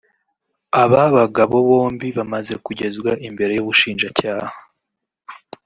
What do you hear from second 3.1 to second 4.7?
imbere y’ubushinjacyaha